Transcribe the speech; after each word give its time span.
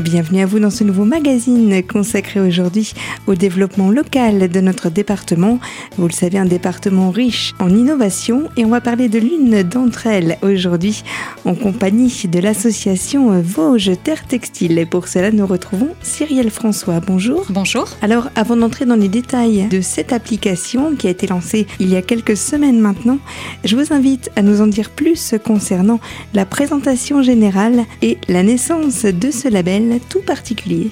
Bienvenue 0.00 0.42
à 0.42 0.46
vous 0.46 0.60
dans 0.60 0.70
ce 0.70 0.84
nouveau 0.84 1.04
magazine 1.04 1.82
consacré 1.82 2.38
aujourd'hui 2.38 2.92
au 3.26 3.34
développement 3.34 3.90
local 3.90 4.48
de 4.48 4.60
notre 4.60 4.90
département. 4.90 5.58
Vous 5.96 6.06
le 6.06 6.12
savez, 6.12 6.38
un 6.38 6.44
département 6.44 7.10
riche 7.10 7.52
en 7.58 7.68
innovation 7.70 8.44
et 8.56 8.64
on 8.64 8.68
va 8.68 8.80
parler 8.80 9.08
de 9.08 9.18
l'une 9.18 9.64
d'entre 9.64 10.06
elles 10.06 10.38
aujourd'hui 10.42 11.02
en 11.44 11.56
compagnie 11.56 12.12
de 12.30 12.38
l'association 12.38 13.40
Vosges 13.40 13.90
Terre 14.04 14.24
Textile. 14.24 14.78
Et 14.78 14.86
pour 14.86 15.08
cela, 15.08 15.32
nous 15.32 15.46
retrouvons 15.46 15.88
Cyrielle 16.00 16.50
François. 16.50 17.00
Bonjour. 17.00 17.46
Bonjour. 17.50 17.88
Alors, 18.00 18.28
avant 18.36 18.56
d'entrer 18.56 18.84
dans 18.84 18.94
les 18.94 19.08
détails 19.08 19.66
de 19.68 19.80
cette 19.80 20.12
application 20.12 20.94
qui 20.94 21.08
a 21.08 21.10
été 21.10 21.26
lancée 21.26 21.66
il 21.80 21.88
y 21.88 21.96
a 21.96 22.02
quelques 22.02 22.36
semaines 22.36 22.78
maintenant, 22.78 23.18
je 23.64 23.74
vous 23.74 23.92
invite 23.92 24.30
à 24.36 24.42
nous 24.42 24.60
en 24.60 24.68
dire 24.68 24.90
plus 24.90 25.34
concernant 25.44 25.98
la 26.34 26.46
présentation 26.46 27.20
générale 27.20 27.84
et 28.00 28.18
la 28.28 28.44
naissance 28.44 29.04
de 29.04 29.32
ce 29.32 29.48
label 29.48 29.87
tout 29.96 30.22
particulier. 30.22 30.90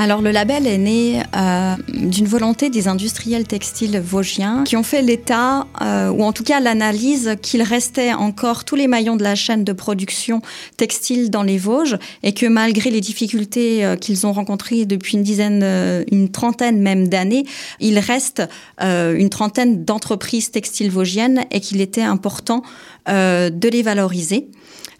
Alors 0.00 0.22
le 0.22 0.30
label 0.30 0.68
est 0.68 0.78
né 0.78 1.22
euh, 1.36 1.74
d'une 1.88 2.26
volonté 2.26 2.70
des 2.70 2.86
industriels 2.86 3.48
textiles 3.48 3.98
vosgiens 3.98 4.62
qui 4.62 4.76
ont 4.76 4.84
fait 4.84 5.02
l'état, 5.02 5.66
euh, 5.82 6.10
ou 6.10 6.22
en 6.22 6.32
tout 6.32 6.44
cas 6.44 6.60
l'analyse, 6.60 7.34
qu'il 7.42 7.62
restait 7.62 8.12
encore 8.12 8.64
tous 8.64 8.76
les 8.76 8.86
maillons 8.86 9.16
de 9.16 9.24
la 9.24 9.34
chaîne 9.34 9.64
de 9.64 9.72
production 9.72 10.40
textile 10.76 11.30
dans 11.30 11.42
les 11.42 11.58
Vosges 11.58 11.98
et 12.22 12.32
que 12.32 12.46
malgré 12.46 12.90
les 12.90 13.00
difficultés 13.00 13.84
euh, 13.84 13.96
qu'ils 13.96 14.24
ont 14.24 14.32
rencontrées 14.32 14.84
depuis 14.86 15.16
une 15.16 15.24
dizaine, 15.24 15.64
une 16.12 16.28
trentaine 16.28 16.80
même 16.80 17.08
d'années, 17.08 17.44
il 17.80 17.98
reste 17.98 18.42
une 18.80 19.30
trentaine 19.30 19.84
d'entreprises 19.84 20.52
textiles 20.52 20.92
vosgiennes 20.92 21.44
et 21.50 21.58
qu'il 21.60 21.80
était 21.80 22.02
important 22.02 22.62
de 23.08 23.68
les 23.68 23.82
valoriser 23.82 24.48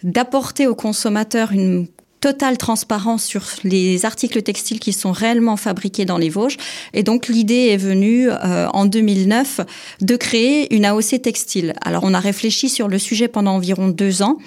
d'apporter 0.03 0.67
aux 0.67 0.75
consommateurs 0.75 1.53
une 1.53 1.87
totale 2.21 2.59
transparence 2.59 3.25
sur 3.25 3.45
les 3.65 4.05
articles 4.05 4.43
textiles 4.43 4.81
qui 4.81 4.93
sont 4.93 5.13
réellement 5.13 5.57
fabriqués 5.57 6.05
dans 6.05 6.19
les 6.19 6.29
Vosges. 6.29 6.57
Et 6.95 7.03
donc 7.03 7.29
l'idée 7.29 7.69
est 7.71 7.77
venue 7.77 8.29
euh, 8.31 8.69
en 8.73 8.87
2009 8.87 9.61
de 10.01 10.17
créer 10.17 10.75
une 10.75 10.85
AOC 10.85 11.23
textile. 11.23 11.75
Alors 11.83 12.03
on 12.05 12.15
a 12.15 12.21
réfléchi 12.21 12.69
sur 12.69 12.89
le 12.89 12.99
sujet 12.99 13.29
pendant 13.29 13.53
environ 13.53 13.89
deux 13.89 14.23
ans. 14.23 14.39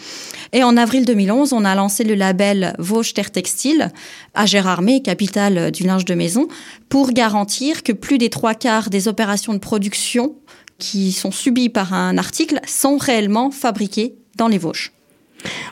Et 0.53 0.63
en 0.63 0.75
avril 0.75 1.05
2011, 1.05 1.53
on 1.53 1.63
a 1.63 1.75
lancé 1.75 2.03
le 2.03 2.15
label 2.15 2.73
Vosges 2.77 3.13
Terre 3.13 3.31
Textile 3.31 3.91
à 4.33 4.45
Gérardmer, 4.45 5.01
capitale 5.01 5.71
du 5.71 5.83
linge 5.83 6.05
de 6.05 6.13
maison, 6.13 6.47
pour 6.89 7.11
garantir 7.11 7.83
que 7.83 7.93
plus 7.93 8.17
des 8.17 8.29
trois 8.29 8.53
quarts 8.53 8.89
des 8.89 9.07
opérations 9.07 9.53
de 9.53 9.59
production 9.59 10.35
qui 10.77 11.11
sont 11.11 11.31
subies 11.31 11.69
par 11.69 11.93
un 11.93 12.17
article 12.17 12.59
sont 12.67 12.97
réellement 12.97 13.51
fabriquées 13.51 14.15
dans 14.35 14.47
les 14.47 14.57
Vosges. 14.57 14.91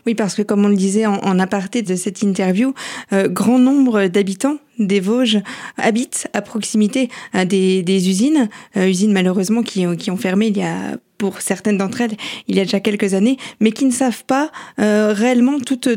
Oui, 0.05 0.15
parce 0.15 0.35
que 0.35 0.41
comme 0.41 0.65
on 0.65 0.69
le 0.69 0.75
disait 0.75 1.05
en, 1.05 1.39
aparté 1.39 1.81
de 1.81 1.95
cette 1.95 2.21
interview, 2.21 2.73
euh, 3.13 3.27
grand 3.27 3.59
nombre 3.59 4.07
d'habitants 4.07 4.57
des 4.77 4.99
Vosges 4.99 5.39
habitent 5.77 6.27
à 6.33 6.41
proximité 6.41 7.09
euh, 7.35 7.45
des, 7.45 7.83
des 7.83 8.09
usines, 8.09 8.49
euh, 8.77 8.87
usines 8.87 9.11
malheureusement 9.11 9.63
qui, 9.63 9.85
qui 9.97 10.11
ont 10.11 10.17
fermé 10.17 10.47
il 10.47 10.57
y 10.57 10.63
a 10.63 10.97
pour 11.19 11.41
certaines 11.41 11.77
d'entre 11.77 12.01
elles 12.01 12.15
il 12.47 12.55
y 12.55 12.59
a 12.59 12.63
déjà 12.63 12.79
quelques 12.79 13.13
années, 13.13 13.37
mais 13.59 13.71
qui 13.71 13.85
ne 13.85 13.91
savent 13.91 14.23
pas 14.25 14.51
euh, 14.79 15.13
réellement 15.13 15.59
toutes, 15.59 15.87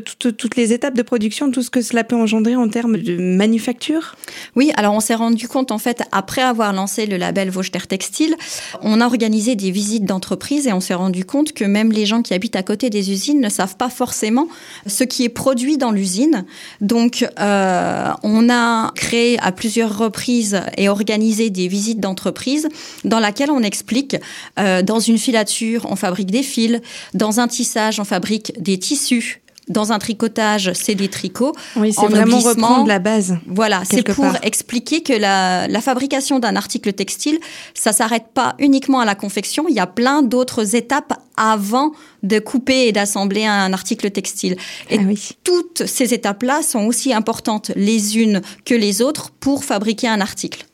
les 0.57 0.73
étapes 0.75 0.95
de 0.95 1.03
production, 1.03 1.51
tout 1.51 1.63
ce 1.63 1.71
que 1.71 1.81
cela 1.81 2.05
peut 2.05 2.17
engendrer 2.17 2.57
en 2.57 2.69
termes 2.69 2.99
de 2.99 3.17
manufacture? 3.17 4.17
Oui, 4.57 4.73
alors 4.77 4.93
on 4.95 5.01
s'est 5.01 5.15
rendu 5.15 5.49
compte 5.49 5.71
en 5.71 5.79
fait, 5.79 6.03
après 6.13 6.43
avoir 6.43 6.75
lancé 6.75 7.07
le 7.07 7.17
label 7.17 7.51
Terre 7.71 7.87
Textile, 7.87 8.35
on 8.83 9.01
a 9.01 9.07
organisé 9.07 9.55
des 9.55 9.71
visites 9.71 10.05
d'entreprise 10.05 10.67
et 10.67 10.73
on 10.73 10.81
s'est 10.81 10.95
rendu 10.95 11.25
compte 11.25 11.53
que 11.53 11.65
même 11.65 11.93
les 11.93 12.05
gens 12.05 12.23
qui 12.23 12.35
habitent 12.35 12.57
à 12.57 12.65
côté 12.65 12.91
des 12.91 13.13
usines 13.13 13.41
ne 13.41 13.49
savent 13.49 13.77
pas 13.77 13.89
forcément 13.89 14.49
ce 14.87 15.05
qui 15.05 15.25
est 15.25 15.29
produit 15.29 15.79
dans 15.79 15.93
l'usine. 15.93 16.45
Donc 16.81 17.25
euh, 17.39 18.11
on 18.25 18.51
a 18.51 18.91
créé 18.95 19.39
à 19.39 19.53
plusieurs 19.53 19.97
reprises 19.97 20.61
et 20.77 20.89
organisé 20.89 21.51
des 21.51 21.69
visites 21.69 22.01
d'entreprise 22.01 22.69
dans 23.05 23.21
laquelle 23.21 23.51
on 23.53 23.63
explique 23.63 24.17
euh, 24.59 24.83
dans 24.83 24.99
une 24.99 25.12
une 25.13 25.19
filature, 25.19 25.87
on 25.89 25.97
fabrique 25.97 26.31
des 26.31 26.43
fils. 26.43 26.81
Dans 27.15 27.39
un 27.41 27.49
tissage, 27.49 28.01
on 28.01 28.05
fabrique 28.05 28.53
des 28.61 28.79
tissus. 28.79 29.43
Dans 29.69 29.93
un 29.93 30.01
tricotage, 30.01 30.73
c'est 30.75 30.97
des 30.97 31.09
tricots. 31.09 31.55
Oui, 31.77 31.93
c'est 31.93 32.09
vraiment 32.09 32.41
reprendre 32.41 32.89
la 32.89 32.99
base. 32.99 33.39
Voilà, 33.47 33.83
c'est 33.89 34.03
pour 34.03 34.27
expliquer 34.43 35.03
que 35.05 35.13
la, 35.13 35.69
la 35.69 35.81
fabrication 35.81 36.41
d'un 36.41 36.57
article 36.57 36.93
textile, 36.93 37.39
ça 37.73 37.93
s'arrête 37.93 38.27
pas 38.35 38.57
uniquement 38.59 38.99
à 38.99 39.05
la 39.05 39.15
confection. 39.15 39.67
Il 39.69 39.75
y 39.77 39.81
a 39.81 39.87
plein 39.87 40.23
d'autres 40.23 40.75
étapes 40.75 41.13
avant 41.37 41.93
de 42.25 42.41
couper 42.41 42.89
et 42.89 42.93
d'assembler 42.93 43.45
un 43.45 43.73
article 43.73 44.11
textile. 44.11 44.57
Et 44.91 44.99
ah 44.99 45.05
oui. 45.07 45.29
toutes 45.45 45.87
ces 45.87 46.13
étapes-là 46.13 46.63
sont 46.63 46.85
aussi 46.87 47.13
importantes 47.15 47.71
les 47.77 48.19
unes 48.19 48.43
que 48.65 48.75
les 48.75 49.01
autres 49.01 49.31
pour 49.31 49.65
fabriquer 49.65 50.09
un 50.09 50.21
article. 50.21 50.67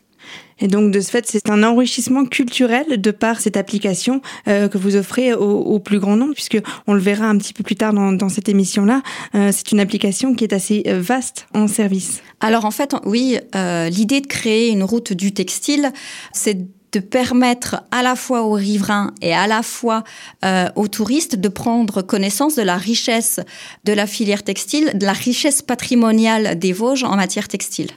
Et 0.61 0.69
donc, 0.69 0.91
de 0.91 1.01
ce 1.01 1.11
fait, 1.11 1.27
c'est 1.27 1.51
un 1.51 1.63
enrichissement 1.63 2.25
culturel 2.25 3.01
de 3.01 3.11
par 3.11 3.41
cette 3.41 3.57
application 3.57 4.21
euh, 4.49 4.69
que 4.69 4.79
vous 4.79 4.97
offrez 4.97 5.35
au, 5.35 5.79
plus 5.79 5.99
grand 5.99 6.17
nombre, 6.17 6.35
puisque 6.35 6.59
on 6.87 6.95
le 6.95 7.01
verra 7.01 7.27
un 7.27 7.39
petit 7.39 7.53
peu 7.53 7.63
plus 7.63 7.77
tard 7.77 7.93
dans, 7.93 8.13
dans 8.13 8.29
cette 8.29 8.49
émission-là. 8.49 9.03
Euh, 9.35 9.51
c'est 9.53 9.73
une 9.73 9.81
application 9.81 10.35
qui 10.35 10.45
est 10.45 10.53
assez 10.53 10.83
euh, 10.87 11.01
vaste 11.01 11.47
en 11.55 11.69
service. 11.69 12.21
Alors, 12.41 12.65
en 12.65 12.71
fait, 12.71 12.95
oui, 13.05 13.39
l'idée 13.55 14.21
de 14.21 14.27
créer 14.27 14.71
une 14.71 14.83
route 14.83 15.13
du 15.13 15.33
textile, 15.33 15.93
c'est 16.33 16.59
de 16.93 17.01
permettre 17.01 17.83
à 17.91 18.03
la 18.03 18.17
fois 18.17 18.43
aux 18.43 18.53
riverains 18.53 19.13
et 19.21 19.35
à 19.35 19.47
la 19.47 19.63
fois 19.63 20.05
euh, 20.45 20.69
aux 20.77 20.89
touristes 20.89 21.37
de 21.37 21.49
prendre 21.49 22.03
connaissance 22.03 22.57
de 22.57 22.63
la 22.63 22.77
richesse 22.77 23.41
de 23.85 23.93
la 23.93 24.07
filière 24.07 24.43
textile, 24.43 24.93
de 24.95 25.05
la 25.05 25.13
richesse 25.13 25.63
patrimoniale 25.63 26.59
des 26.59 26.73
Vosges 26.73 27.05
en 27.05 27.17
matière 27.17 27.49
textile. 27.49 27.91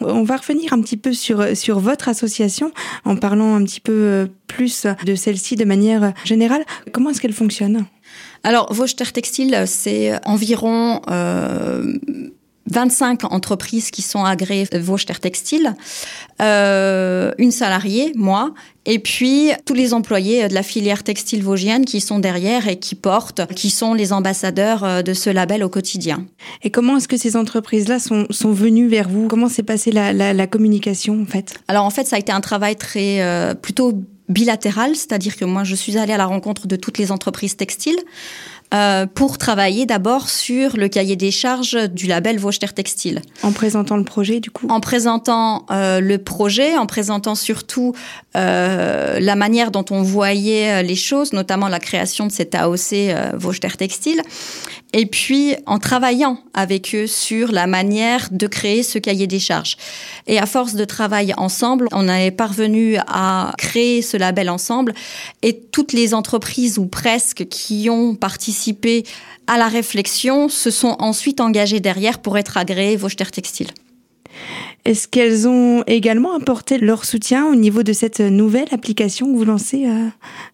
On 0.00 0.22
va 0.22 0.36
revenir 0.36 0.72
un 0.72 0.80
petit 0.80 0.96
peu 0.96 1.12
sur, 1.12 1.56
sur 1.56 1.78
votre 1.78 2.08
association 2.08 2.72
en 3.04 3.16
parlant 3.16 3.54
un 3.54 3.64
petit 3.64 3.80
peu 3.80 3.92
euh, 3.92 4.26
plus 4.46 4.86
de 5.04 5.14
celle-ci 5.14 5.56
de 5.56 5.64
manière 5.64 6.12
générale. 6.24 6.64
Comment 6.92 7.10
est-ce 7.10 7.20
qu'elle 7.20 7.32
fonctionne? 7.32 7.86
Alors, 8.44 8.72
Vosges 8.72 8.96
Terre 8.96 9.12
Textile, 9.12 9.64
c'est 9.66 10.12
environ 10.24 11.02
euh, 11.10 11.98
25 12.70 13.24
entreprises 13.32 13.90
qui 13.90 14.02
sont 14.02 14.24
agréées 14.24 14.66
Vosges 14.72 15.06
Terre 15.06 15.20
Textile, 15.20 15.74
euh, 16.40 17.32
une 17.38 17.50
salariée, 17.50 18.12
moi, 18.14 18.52
et 18.84 18.98
puis 18.98 19.50
tous 19.66 19.74
les 19.74 19.92
employés 19.92 20.48
de 20.48 20.54
la 20.54 20.62
filière 20.62 21.02
textile 21.02 21.42
vosgienne 21.42 21.84
qui 21.84 22.00
sont 22.00 22.18
derrière 22.18 22.68
et 22.68 22.78
qui 22.78 22.94
portent, 22.94 23.46
qui 23.54 23.70
sont 23.70 23.92
les 23.94 24.12
ambassadeurs 24.12 24.84
euh, 24.84 25.02
de 25.02 25.12
ce 25.12 25.30
label 25.30 25.62
au 25.62 25.68
quotidien. 25.68 26.26
Et 26.62 26.70
comment 26.70 26.96
est-ce 26.96 27.08
que 27.08 27.16
ces 27.16 27.36
entreprises-là 27.36 27.98
sont, 27.98 28.26
sont 28.30 28.52
venues 28.52 28.88
vers 28.88 29.08
vous? 29.08 29.28
Comment 29.28 29.48
s'est 29.48 29.62
passée 29.62 29.92
la, 29.92 30.12
la, 30.12 30.32
la, 30.32 30.46
communication 30.46 31.20
en 31.20 31.26
fait? 31.26 31.54
Alors 31.68 31.84
en 31.84 31.90
fait, 31.90 32.06
ça 32.06 32.16
a 32.16 32.18
été 32.18 32.32
un 32.32 32.40
travail 32.40 32.76
très 32.76 33.20
euh, 33.20 33.54
plutôt 33.54 33.92
bilatéral, 34.28 34.94
c'est-à-dire 34.94 35.36
que 35.36 35.44
moi 35.44 35.64
je 35.64 35.74
suis 35.74 35.96
allée 35.96 36.12
à 36.12 36.18
la 36.18 36.26
rencontre 36.26 36.66
de 36.66 36.76
toutes 36.76 36.98
les 36.98 37.12
entreprises 37.12 37.56
textiles. 37.56 37.98
Euh, 38.74 39.06
pour 39.06 39.38
travailler 39.38 39.86
d'abord 39.86 40.28
sur 40.28 40.76
le 40.76 40.88
cahier 40.88 41.16
des 41.16 41.30
charges 41.30 41.88
du 41.88 42.06
label 42.06 42.38
Vosges 42.38 42.58
Textile. 42.58 43.22
En 43.42 43.52
présentant 43.52 43.96
le 43.96 44.04
projet, 44.04 44.40
du 44.40 44.50
coup? 44.50 44.66
En 44.68 44.80
présentant 44.80 45.64
euh, 45.70 46.00
le 46.00 46.18
projet, 46.18 46.76
en 46.76 46.84
présentant 46.84 47.34
surtout 47.34 47.94
euh, 48.36 49.20
la 49.20 49.36
manière 49.36 49.70
dont 49.70 49.86
on 49.90 50.02
voyait 50.02 50.82
les 50.82 50.96
choses, 50.96 51.32
notamment 51.32 51.68
la 51.68 51.80
création 51.80 52.26
de 52.26 52.32
cet 52.32 52.54
AOC 52.54 52.92
euh, 52.92 53.30
Vosges 53.34 53.60
Textile, 53.60 54.20
et 54.92 55.06
puis 55.06 55.54
en 55.66 55.78
travaillant 55.78 56.38
avec 56.54 56.94
eux 56.94 57.06
sur 57.06 57.52
la 57.52 57.66
manière 57.66 58.28
de 58.30 58.46
créer 58.46 58.82
ce 58.82 58.98
cahier 58.98 59.26
des 59.26 59.38
charges. 59.38 59.76
Et 60.26 60.38
à 60.38 60.46
force 60.46 60.74
de 60.74 60.84
travail 60.84 61.34
ensemble, 61.36 61.88
on 61.92 62.08
est 62.08 62.30
parvenu 62.30 62.96
à 63.06 63.52
créer 63.58 64.02
ce 64.02 64.16
label 64.16 64.48
ensemble 64.48 64.94
et 65.42 65.58
toutes 65.58 65.92
les 65.92 66.14
entreprises 66.14 66.78
ou 66.78 66.86
presque 66.86 67.46
qui 67.48 67.90
ont 67.90 68.14
participé 68.14 69.04
à 69.46 69.58
la 69.58 69.68
réflexion 69.68 70.48
se 70.48 70.70
sont 70.70 70.96
ensuite 70.98 71.40
engagées 71.40 71.80
derrière 71.80 72.18
pour 72.20 72.38
être 72.38 72.56
agréées 72.56 72.96
Vosger 72.96 73.26
Textile. 73.26 73.68
Est-ce 74.84 75.06
qu'elles 75.06 75.46
ont 75.46 75.82
également 75.86 76.34
apporté 76.34 76.78
leur 76.78 77.04
soutien 77.04 77.46
au 77.46 77.54
niveau 77.54 77.82
de 77.82 77.92
cette 77.92 78.20
nouvelle 78.20 78.68
application 78.72 79.30
que 79.30 79.36
vous 79.36 79.44
lancez, 79.44 79.86
euh, 79.86 80.08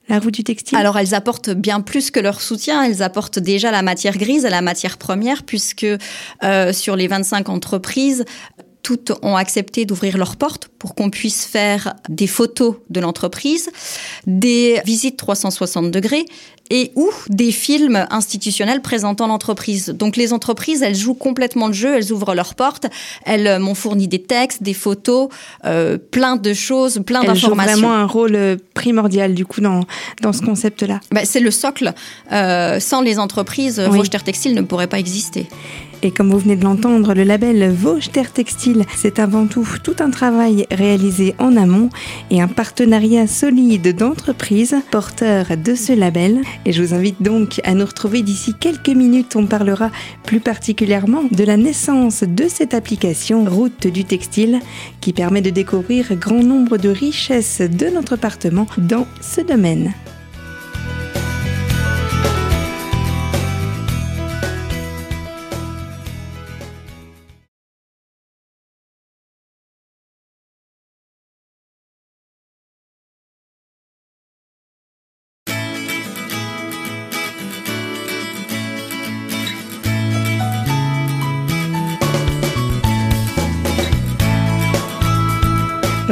la 0.08 0.18
route 0.18 0.34
du 0.34 0.42
textile? 0.42 0.76
Alors 0.76 0.98
elles 0.98 1.14
apportent 1.14 1.50
bien 1.50 1.80
plus 1.80 2.10
que 2.10 2.20
leur 2.20 2.40
soutien, 2.40 2.82
elles 2.82 3.02
apportent 3.02 3.38
déjà 3.38 3.70
la 3.70 3.82
matière 3.82 4.16
grise, 4.16 4.44
la 4.44 4.62
matière 4.62 4.98
première, 4.98 5.44
puisque 5.44 5.86
euh, 6.42 6.72
sur 6.72 6.96
les 6.96 7.06
25 7.06 7.48
entreprises, 7.48 8.24
toutes 8.84 9.12
ont 9.22 9.34
accepté 9.34 9.86
d'ouvrir 9.86 10.18
leurs 10.18 10.36
portes 10.36 10.68
pour 10.78 10.94
qu'on 10.94 11.10
puisse 11.10 11.46
faire 11.46 11.94
des 12.08 12.28
photos 12.28 12.76
de 12.90 13.00
l'entreprise, 13.00 13.70
des 14.26 14.80
visites 14.84 15.16
360 15.16 15.90
degrés 15.90 16.26
et 16.70 16.92
ou 16.94 17.10
des 17.28 17.50
films 17.50 18.06
institutionnels 18.10 18.82
présentant 18.82 19.26
l'entreprise. 19.26 19.88
Donc 19.88 20.16
les 20.16 20.32
entreprises, 20.32 20.82
elles 20.82 20.94
jouent 20.94 21.14
complètement 21.14 21.66
le 21.66 21.72
jeu, 21.72 21.96
elles 21.96 22.12
ouvrent 22.12 22.34
leurs 22.34 22.54
portes, 22.54 22.86
elles 23.24 23.58
m'ont 23.58 23.74
fourni 23.74 24.06
des 24.06 24.22
textes, 24.22 24.62
des 24.62 24.74
photos, 24.74 25.28
euh, 25.64 25.98
plein 25.98 26.36
de 26.36 26.52
choses, 26.52 27.00
plein 27.04 27.22
d'informations. 27.22 27.52
Elles 27.52 27.70
jouent 27.70 27.80
vraiment 27.80 27.94
un 27.94 28.06
rôle 28.06 28.34
euh, 28.34 28.56
primordial 28.74 29.34
du 29.34 29.46
coup 29.46 29.62
dans, 29.62 29.80
dans 30.22 30.32
ce 30.32 30.42
concept-là. 30.42 31.00
Ben, 31.10 31.24
c'est 31.24 31.40
le 31.40 31.50
socle. 31.50 31.94
Euh, 32.32 32.80
sans 32.80 33.00
les 33.00 33.18
entreprises, 33.18 33.82
oui. 33.90 34.00
Textile 34.24 34.54
ne 34.54 34.62
pourrait 34.62 34.86
pas 34.86 34.98
exister. 34.98 35.48
Et 36.04 36.10
comme 36.10 36.30
vous 36.30 36.38
venez 36.38 36.56
de 36.56 36.64
l'entendre, 36.64 37.14
le 37.14 37.22
label 37.22 37.72
Vosges 37.72 38.10
Textile, 38.12 38.84
c'est 38.94 39.18
avant 39.18 39.46
tout 39.46 39.66
tout 39.82 39.96
un 40.00 40.10
travail 40.10 40.66
réalisé 40.70 41.34
en 41.38 41.56
amont 41.56 41.88
et 42.30 42.42
un 42.42 42.46
partenariat 42.46 43.26
solide 43.26 43.96
d'entreprises 43.96 44.76
porteurs 44.90 45.56
de 45.56 45.74
ce 45.74 45.94
label. 45.94 46.42
Et 46.66 46.72
je 46.72 46.82
vous 46.82 46.92
invite 46.92 47.22
donc 47.22 47.58
à 47.64 47.72
nous 47.72 47.86
retrouver 47.86 48.20
d'ici 48.20 48.52
quelques 48.60 48.90
minutes. 48.90 49.34
On 49.34 49.46
parlera 49.46 49.90
plus 50.24 50.40
particulièrement 50.40 51.24
de 51.30 51.42
la 51.42 51.56
naissance 51.56 52.22
de 52.22 52.48
cette 52.48 52.74
application 52.74 53.46
Route 53.46 53.86
du 53.86 54.04
Textile 54.04 54.60
qui 55.00 55.14
permet 55.14 55.40
de 55.40 55.48
découvrir 55.48 56.14
grand 56.16 56.42
nombre 56.42 56.76
de 56.76 56.90
richesses 56.90 57.62
de 57.62 57.88
notre 57.88 58.12
appartement 58.12 58.66
dans 58.76 59.06
ce 59.22 59.40
domaine. 59.40 59.94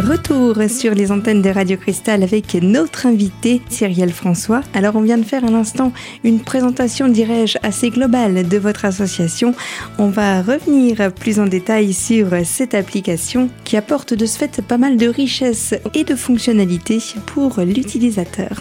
Retour 0.05 0.57
sur 0.69 0.95
les 0.95 1.13
antennes 1.13 1.43
de 1.43 1.51
Radio 1.51 1.77
Cristal 1.77 2.25
avec 2.25 2.55
notre 2.55 3.07
invité 3.07 3.63
Cyrielle 3.69 4.13
François. 4.13 4.63
Alors 4.75 4.97
on 4.97 5.01
vient 5.01 5.17
de 5.17 5.25
faire 5.25 5.45
un 5.45 5.55
instant 5.55 5.93
une 6.25 6.41
présentation, 6.41 7.07
dirais-je, 7.07 7.57
assez 7.63 7.91
globale 7.91 8.49
de 8.49 8.59
votre 8.59 8.85
association. 8.85 9.55
On 9.99 10.09
va 10.09 10.43
revenir 10.43 11.15
plus 11.15 11.39
en 11.39 11.47
détail 11.47 11.93
sur 11.93 12.31
cette 12.45 12.75
application 12.75 13.49
qui 13.63 13.77
apporte 13.77 14.13
de 14.13 14.27
ce 14.27 14.39
fait 14.39 14.61
pas 14.61 14.77
mal 14.77 14.97
de 14.97 15.07
richesses 15.07 15.75
et 15.95 16.03
de 16.03 16.17
fonctionnalités 16.17 16.99
pour 17.27 17.61
l'utilisateur. 17.61 18.61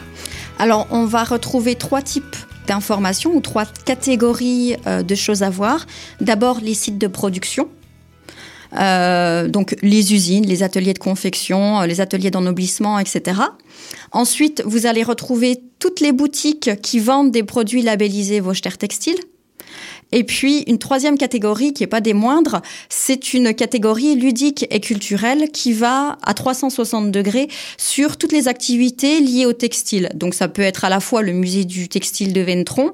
Alors 0.60 0.88
on 0.92 1.06
va 1.06 1.24
retrouver 1.24 1.74
trois 1.74 2.04
types 2.04 2.36
d'informations 2.68 3.34
ou 3.34 3.42
trois 3.42 3.66
catégories 3.66 4.76
euh, 4.86 5.02
de 5.02 5.16
choses 5.16 5.42
à 5.42 5.50
voir. 5.50 5.88
D'abord 6.20 6.60
les 6.62 6.76
sites 6.76 7.00
de 7.00 7.08
production 7.08 7.68
euh, 8.78 9.48
donc 9.48 9.76
les 9.82 10.14
usines, 10.14 10.46
les 10.46 10.64
ateliers 10.64 10.94
de 10.94 11.00
confection, 11.00 11.82
euh, 11.82 11.86
les 11.86 12.02
ateliers 12.02 12.32
d'ennoblissement, 12.32 13.00
etc. 13.00 13.42
Ensuite, 14.12 14.64
vous 14.66 14.86
allez 14.86 15.04
retrouver 15.04 15.60
toutes 15.80 16.00
les 16.00 16.12
boutiques 16.12 16.82
qui 16.82 17.00
vendent 17.00 17.32
des 17.32 17.44
produits 17.44 17.82
labellisés 17.82 18.40
Vosges 18.40 18.62
Textile. 18.62 19.18
Et 20.12 20.24
puis 20.24 20.64
une 20.68 20.78
troisième 20.78 21.18
catégorie 21.18 21.74
qui 21.74 21.84
est 21.84 21.88
pas 21.88 22.02
des 22.02 22.14
moindres, 22.14 22.62
c'est 22.90 23.34
une 23.34 23.54
catégorie 23.54 24.16
ludique 24.16 24.66
et 24.70 24.80
culturelle 24.80 25.50
qui 25.52 25.72
va 25.72 26.18
à 26.24 26.34
360 26.34 27.12
degrés 27.12 27.48
sur 27.78 28.18
toutes 28.18 28.34
les 28.34 28.48
activités 28.48 29.22
liées 29.22 29.46
au 29.46 29.54
textile. 29.54 30.10
Donc 30.14 30.34
ça 30.34 30.50
peut 30.50 30.62
être 30.62 30.84
à 30.84 30.90
la 30.90 31.00
fois 31.00 31.22
le 31.22 31.32
musée 31.32 31.64
du 31.64 31.88
textile 31.88 32.34
de 32.34 32.42
Ventron, 32.42 32.92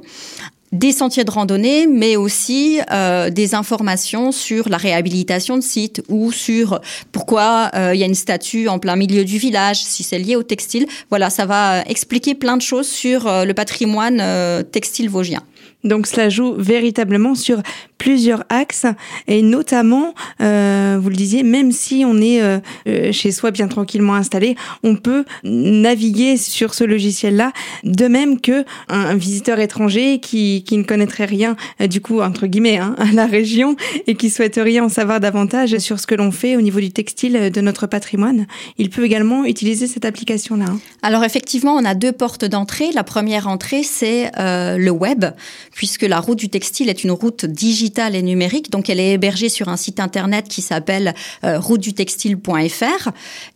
des 0.71 0.91
sentiers 0.91 1.23
de 1.23 1.31
randonnée, 1.31 1.87
mais 1.87 2.15
aussi 2.15 2.79
euh, 2.91 3.29
des 3.29 3.55
informations 3.55 4.31
sur 4.31 4.69
la 4.69 4.77
réhabilitation 4.77 5.57
de 5.57 5.63
sites 5.63 6.03
ou 6.09 6.31
sur 6.31 6.81
pourquoi 7.11 7.71
euh, 7.73 7.95
il 7.95 7.99
y 7.99 8.03
a 8.03 8.05
une 8.05 8.15
statue 8.15 8.67
en 8.67 8.79
plein 8.79 8.95
milieu 8.95 9.23
du 9.23 9.37
village, 9.37 9.83
si 9.83 10.03
c'est 10.03 10.19
lié 10.19 10.35
au 10.35 10.43
textile. 10.43 10.85
Voilà, 11.09 11.29
ça 11.29 11.45
va 11.45 11.83
expliquer 11.83 12.35
plein 12.35 12.57
de 12.57 12.61
choses 12.61 12.87
sur 12.87 13.27
euh, 13.27 13.45
le 13.45 13.53
patrimoine 13.53 14.23
textile 14.71 15.09
vosgien. 15.09 15.41
Donc 15.83 16.07
cela 16.07 16.29
joue 16.29 16.55
véritablement 16.57 17.35
sur 17.35 17.61
plusieurs 17.97 18.43
axes 18.49 18.85
et 19.27 19.41
notamment, 19.41 20.13
euh, 20.41 20.99
vous 21.01 21.09
le 21.09 21.15
disiez, 21.15 21.43
même 21.43 21.71
si 21.71 22.03
on 22.05 22.21
est 22.21 22.41
euh, 22.41 22.59
euh, 22.87 23.11
chez 23.11 23.31
soi 23.31 23.51
bien 23.51 23.67
tranquillement 23.67 24.15
installé, 24.15 24.55
on 24.83 24.95
peut 24.95 25.25
naviguer 25.43 26.37
sur 26.37 26.73
ce 26.73 26.83
logiciel-là, 26.83 27.51
de 27.83 28.07
même 28.07 28.39
que 28.39 28.65
un, 28.87 29.15
visiteur 29.15 29.59
étranger 29.59 30.19
qui, 30.19 30.63
qui 30.63 30.77
ne 30.77 30.83
connaîtrait 30.83 31.25
rien, 31.25 31.55
du 31.79 32.01
coup 32.01 32.21
entre 32.21 32.45
guillemets, 32.45 32.77
hein, 32.77 32.95
à 32.97 33.11
la 33.13 33.25
région 33.25 33.75
et 34.05 34.15
qui 34.15 34.29
souhaiterait 34.29 34.79
en 34.79 34.89
savoir 34.89 35.19
davantage 35.19 35.77
sur 35.77 35.99
ce 35.99 36.05
que 36.05 36.15
l'on 36.15 36.31
fait 36.31 36.55
au 36.55 36.61
niveau 36.61 36.79
du 36.79 36.91
textile 36.91 37.51
de 37.51 37.61
notre 37.61 37.87
patrimoine, 37.87 38.45
il 38.77 38.89
peut 38.89 39.05
également 39.05 39.45
utiliser 39.45 39.87
cette 39.87 40.05
application-là. 40.05 40.65
Hein. 40.69 40.79
Alors 41.01 41.23
effectivement, 41.23 41.75
on 41.75 41.85
a 41.85 41.95
deux 41.95 42.11
portes 42.11 42.45
d'entrée. 42.45 42.91
La 42.93 43.03
première 43.03 43.47
entrée, 43.47 43.83
c'est 43.83 44.31
le 44.37 44.89
web, 44.89 45.25
puisque 45.73 46.03
la 46.03 46.19
route 46.19 46.37
du 46.37 46.49
textile 46.49 46.89
est 46.89 47.03
une 47.03 47.11
route 47.11 47.45
digitale 47.45 48.15
et 48.15 48.21
numérique. 48.21 48.71
Donc, 48.71 48.89
elle 48.89 48.99
est 48.99 49.13
hébergée 49.13 49.49
sur 49.49 49.69
un 49.69 49.77
site 49.77 49.99
internet 49.99 50.47
qui 50.47 50.61
s'appelle 50.61 51.13
euh, 51.43 51.59
routedutextile.fr. 51.59 53.09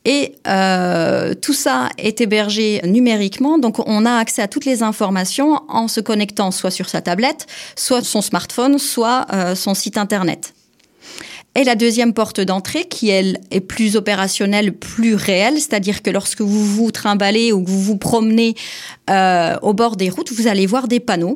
Et 0.06 0.36
euh, 0.48 1.33
tout 1.33 1.53
ça 1.53 1.89
est 1.98 2.21
hébergé 2.21 2.81
numériquement. 2.86 3.57
Donc, 3.57 3.80
on 3.88 4.06
a 4.06 4.13
accès 4.13 4.42
à 4.42 4.48
toutes 4.48 4.65
les 4.65 4.83
informations 4.83 5.62
en 5.68 5.88
se 5.88 6.00
connectant 6.00 6.51
soit 6.51 6.71
sur 6.71 6.89
sa 6.89 7.01
tablette, 7.01 7.48
soit 7.75 8.04
son 8.04 8.21
smartphone, 8.21 8.77
soit 8.77 9.25
euh, 9.33 9.56
son 9.56 9.74
site 9.74 9.97
internet. 9.97 10.54
Et 11.56 11.65
la 11.65 11.75
deuxième 11.75 12.13
porte 12.13 12.39
d'entrée, 12.39 12.86
qui 12.86 13.09
est 13.09 13.59
plus 13.68 13.97
opérationnelle, 13.97 14.71
plus 14.71 15.15
réelle, 15.15 15.56
c'est-à-dire 15.56 16.01
que 16.01 16.09
lorsque 16.09 16.39
vous 16.39 16.65
vous 16.65 16.92
trimballez 16.92 17.51
ou 17.51 17.62
que 17.62 17.69
vous 17.69 17.81
vous 17.81 17.97
promenez 17.97 18.56
au 19.09 19.74
bord 19.74 19.97
des 19.97 20.09
routes, 20.09 20.31
vous 20.31 20.47
allez 20.47 20.65
voir 20.65 20.88
des 20.88 21.01
panneaux 21.01 21.36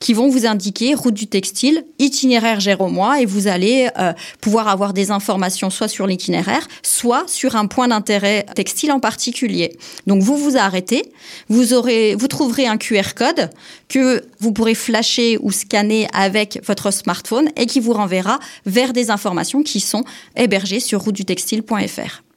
qui 0.00 0.14
vont 0.14 0.28
vous 0.28 0.46
indiquer 0.46 0.94
route 0.94 1.14
du 1.14 1.26
textile, 1.26 1.84
itinéraire 1.98 2.60
Jéromois, 2.60 3.20
et 3.20 3.26
vous 3.26 3.46
allez 3.46 3.88
euh, 3.98 4.12
pouvoir 4.40 4.68
avoir 4.68 4.92
des 4.92 5.10
informations 5.10 5.70
soit 5.70 5.88
sur 5.88 6.06
l'itinéraire, 6.06 6.66
soit 6.82 7.24
sur 7.28 7.56
un 7.56 7.66
point 7.66 7.88
d'intérêt 7.88 8.46
textile 8.54 8.92
en 8.92 9.00
particulier. 9.00 9.76
Donc 10.06 10.22
vous 10.22 10.36
vous 10.36 10.56
arrêtez, 10.56 11.12
vous 11.48 11.74
aurez, 11.74 12.14
vous 12.14 12.28
trouverez 12.28 12.66
un 12.66 12.76
QR 12.76 13.14
code 13.16 13.50
que 13.88 14.24
vous 14.40 14.52
pourrez 14.52 14.74
flasher 14.74 15.38
ou 15.40 15.50
scanner 15.52 16.08
avec 16.12 16.60
votre 16.66 16.90
smartphone 16.90 17.48
et 17.56 17.66
qui 17.66 17.80
vous 17.80 17.92
renverra 17.92 18.38
vers 18.66 18.92
des 18.92 19.10
informations 19.10 19.62
qui 19.62 19.80
sont 19.80 20.04
hébergées 20.36 20.80
sur 20.80 21.02
routedutextile.fr. 21.02 22.27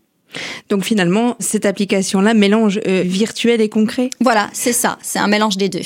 Donc 0.69 0.83
finalement, 0.83 1.35
cette 1.39 1.65
application-là 1.65 2.33
mélange 2.33 2.79
euh, 2.87 3.03
virtuel 3.05 3.61
et 3.61 3.69
concret. 3.69 4.09
Voilà, 4.19 4.50
c'est 4.53 4.73
ça, 4.73 4.97
c'est 5.01 5.19
un 5.19 5.27
mélange 5.27 5.57
des 5.57 5.69
deux. 5.69 5.81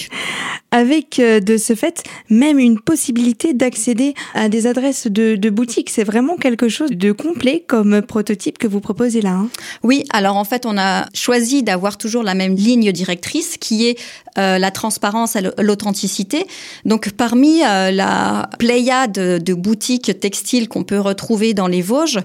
Avec 0.71 1.19
euh, 1.19 1.39
de 1.39 1.57
ce 1.57 1.73
fait 1.73 2.03
même 2.29 2.59
une 2.59 2.79
possibilité 2.79 3.53
d'accéder 3.53 4.13
à 4.33 4.49
des 4.49 4.67
adresses 4.67 5.07
de, 5.07 5.35
de 5.35 5.49
boutiques. 5.49 5.89
C'est 5.89 6.03
vraiment 6.03 6.35
quelque 6.35 6.69
chose 6.69 6.91
de 6.91 7.11
complet 7.11 7.63
comme 7.65 8.01
prototype 8.01 8.57
que 8.57 8.67
vous 8.67 8.81
proposez 8.81 9.21
là. 9.21 9.31
Hein. 9.31 9.49
Oui, 9.83 10.03
alors 10.11 10.37
en 10.37 10.43
fait, 10.43 10.65
on 10.65 10.77
a 10.77 11.07
choisi 11.13 11.63
d'avoir 11.63 11.97
toujours 11.97 12.23
la 12.23 12.35
même 12.35 12.55
ligne 12.55 12.91
directrice 12.91 13.57
qui 13.57 13.87
est 13.87 13.97
euh, 14.37 14.57
la 14.57 14.71
transparence 14.71 15.35
et 15.35 15.41
l'authenticité. 15.59 16.45
Donc 16.83 17.11
parmi 17.11 17.59
la 17.59 18.49
pléiade 18.59 19.13
de 19.13 19.53
boutiques 19.53 20.19
textiles 20.19 20.67
qu'on 20.67 20.83
peut 20.83 20.99
retrouver 20.99 21.53
dans 21.53 21.67
les 21.67 21.81
Vosges, 21.81 22.19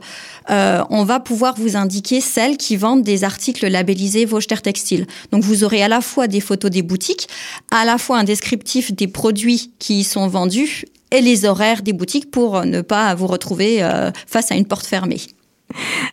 on 0.48 1.04
va 1.04 1.20
pouvoir 1.20 1.54
vous 1.56 1.76
indiquer 1.76 2.09
celles 2.18 2.56
qui 2.56 2.76
vendent 2.76 3.04
des 3.04 3.22
articles 3.22 3.68
labellisés 3.68 4.24
Vosges 4.24 4.48
Textile. 4.48 5.06
Donc 5.30 5.44
vous 5.44 5.62
aurez 5.62 5.82
à 5.84 5.88
la 5.88 6.00
fois 6.00 6.26
des 6.26 6.40
photos 6.40 6.72
des 6.72 6.82
boutiques, 6.82 7.28
à 7.70 7.84
la 7.84 7.96
fois 7.98 8.18
un 8.18 8.24
descriptif 8.24 8.92
des 8.92 9.06
produits 9.06 9.70
qui 9.78 10.00
y 10.00 10.04
sont 10.04 10.26
vendus 10.26 10.86
et 11.12 11.20
les 11.20 11.44
horaires 11.44 11.82
des 11.82 11.92
boutiques 11.92 12.32
pour 12.32 12.64
ne 12.64 12.80
pas 12.80 13.14
vous 13.14 13.28
retrouver 13.28 13.82
euh, 13.82 14.10
face 14.26 14.50
à 14.50 14.56
une 14.56 14.66
porte 14.66 14.86
fermée. 14.86 15.20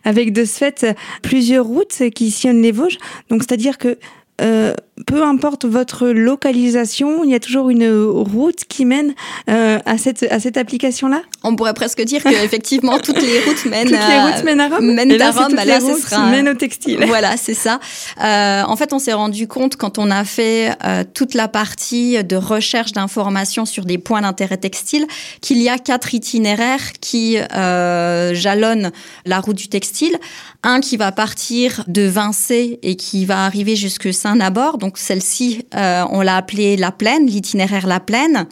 Avec 0.04 0.32
de 0.32 0.44
ce 0.44 0.58
fait 0.58 0.86
plusieurs 1.22 1.66
routes 1.66 2.10
qui 2.14 2.30
sillonnent 2.30 2.62
les 2.62 2.70
Vosges. 2.70 2.98
Donc 3.28 3.42
c'est-à-dire 3.42 3.76
que 3.76 3.98
euh, 4.40 4.72
peu 5.06 5.22
importe 5.22 5.64
votre 5.64 6.08
localisation, 6.08 7.24
il 7.24 7.30
y 7.30 7.34
a 7.34 7.40
toujours 7.40 7.70
une 7.70 7.88
route 7.90 8.64
qui 8.68 8.84
mène 8.84 9.14
euh, 9.48 9.78
à 9.86 9.98
cette 9.98 10.24
à 10.30 10.40
cette 10.40 10.56
application 10.56 11.08
là. 11.08 11.22
On 11.44 11.54
pourrait 11.54 11.74
presque 11.74 12.02
dire 12.02 12.22
que 12.22 12.44
effectivement 12.44 12.98
toutes 13.02 13.22
les 13.22 13.40
routes 13.40 13.64
mènent 13.66 13.88
toutes 13.88 13.96
les 13.96 14.20
routes 14.20 14.44
mènent 14.44 14.60
à 14.60 14.68
Rome. 14.68 14.94
Mènent 14.94 15.16
là, 15.16 15.28
à 15.28 15.30
Rome. 15.30 15.48
Toutes 15.50 15.64
là, 15.64 15.80
ce 15.80 15.94
sera 15.94 16.30
mènent 16.30 16.48
au 16.48 16.54
textile. 16.54 17.04
Voilà, 17.06 17.36
c'est 17.36 17.54
ça. 17.54 17.80
Euh, 18.22 18.62
en 18.62 18.76
fait, 18.76 18.92
on 18.92 18.98
s'est 18.98 19.12
rendu 19.12 19.46
compte 19.46 19.76
quand 19.76 19.98
on 19.98 20.10
a 20.10 20.24
fait 20.24 20.72
euh, 20.84 21.04
toute 21.14 21.34
la 21.34 21.48
partie 21.48 22.22
de 22.24 22.36
recherche 22.36 22.92
d'informations 22.92 23.64
sur 23.64 23.84
des 23.84 23.98
points 23.98 24.22
d'intérêt 24.22 24.56
textile 24.56 25.06
qu'il 25.40 25.58
y 25.58 25.68
a 25.68 25.78
quatre 25.78 26.14
itinéraires 26.14 26.92
qui 27.00 27.38
euh, 27.38 28.34
jalonnent 28.34 28.90
la 29.24 29.40
route 29.40 29.56
du 29.56 29.68
textile. 29.68 30.16
Un 30.64 30.80
qui 30.80 30.96
va 30.96 31.12
partir 31.12 31.84
de 31.86 32.02
Vincé 32.02 32.80
et 32.82 32.96
qui 32.96 33.24
va 33.24 33.44
arriver 33.44 33.76
jusque 33.76 34.12
Saint-Nabord. 34.28 34.78
Donc 34.78 34.98
celle-ci, 34.98 35.64
euh, 35.74 36.04
on 36.10 36.20
l'a 36.20 36.36
appelée 36.36 36.76
la 36.76 36.92
plaine, 36.92 37.26
l'itinéraire 37.26 37.86
la 37.86 38.00
plaine. 38.00 38.46